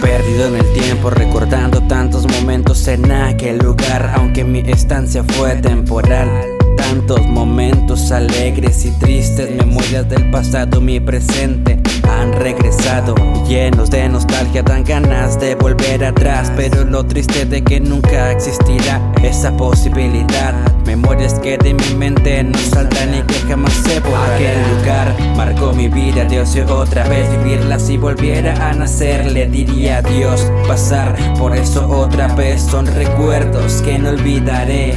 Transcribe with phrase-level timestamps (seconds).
[0.00, 6.55] Perdido en el tiempo, recordando tantos momentos en aquel lugar, aunque mi estancia fue temporal.
[6.76, 13.14] Tantos momentos alegres y tristes, memorias del pasado, mi presente han regresado
[13.46, 19.00] llenos de nostalgia, dan ganas de volver atrás, pero lo triste de que nunca existirá
[19.22, 20.54] esa posibilidad.
[20.84, 24.34] Memorias que de mi mente no saldrán y que jamás se borrarán.
[24.34, 29.46] Aquel lugar marcó mi vida, Dios y otra vez vivirla si volviera a nacer, le
[29.46, 30.50] diría adiós.
[30.68, 34.94] Pasar por eso otra vez son recuerdos que no olvidaré.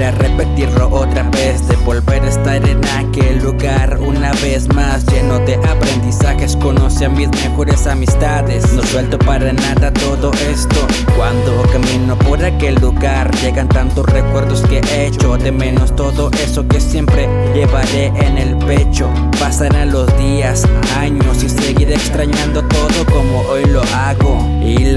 [0.00, 5.38] Quisiera repetirlo otra vez, de volver a estar en aquel lugar una vez más, lleno
[5.40, 8.72] de aprendizajes, conoce a mis mejores amistades.
[8.72, 10.86] No suelto para nada todo esto.
[11.18, 16.66] Cuando camino por aquel lugar, llegan tantos recuerdos que he hecho, de menos todo eso
[16.66, 19.06] que siempre llevaré en el pecho.
[19.38, 23.04] Pasarán los días, años y seguiré extrañando todo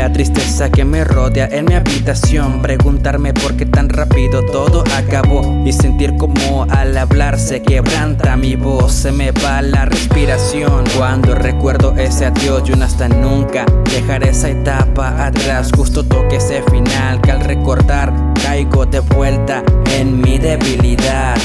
[0.04, 5.64] la tristeza que me rodea en mi habitación, preguntarme por qué tan rápido todo acabó
[5.66, 10.84] y sentir como al hablar se quebranta mi voz, se me va la respiración.
[10.98, 16.62] Cuando recuerdo ese adiós y un hasta nunca dejar esa etapa atrás, justo toque ese
[16.64, 18.12] final que al recordar
[18.44, 19.64] caigo de vuelta
[19.98, 21.38] en mi debilidad.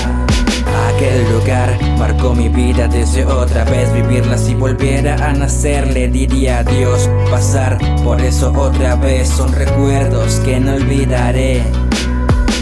[2.48, 8.52] Vida, desde otra vez vivirla si volviera a nacer le diría adiós, pasar por eso
[8.56, 11.62] otra vez son recuerdos que no olvidaré.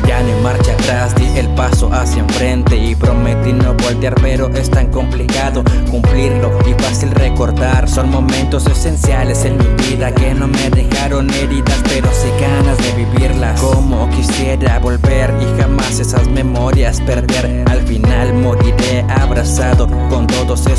[0.06, 4.48] Ya no hay marcha atrás, di el paso hacia enfrente y prometí no voltear, pero
[4.54, 7.88] es tan complicado cumplirlo y fácil recordar.
[7.88, 13.04] Son momentos esenciales en mi vida que no me dejaron heridas, pero sí ganas de
[13.04, 13.60] vivirlas.
[13.60, 17.64] Como quisiera volver y jamás esas memorias perder.
[17.68, 18.32] Al final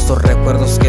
[0.08, 0.87] esos recuerdos que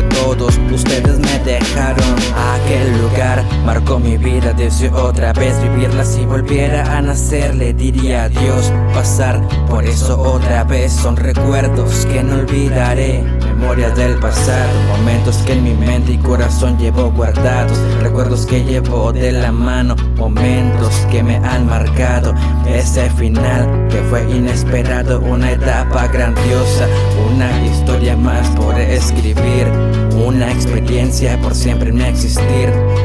[2.65, 8.29] Aquel lugar marcó mi vida, deseo otra vez vivirla si volviera a nacer, le diría
[8.29, 9.41] Dios pasar.
[9.69, 13.23] Por eso otra vez son recuerdos que no olvidaré.
[13.41, 17.79] Memorias del pasado, momentos que en mi mente y corazón llevo guardados.
[18.03, 22.35] Recuerdos que llevo de la mano, momentos que me han marcado.
[22.67, 26.87] Ese final que fue inesperado, una etapa grandiosa,
[27.35, 29.67] una historia más por escribir.
[30.27, 32.47] Una experiencia por siempre me existir.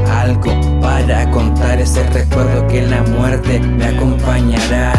[0.10, 4.94] Algo para contar ese recuerdo que la muerte me acompañará.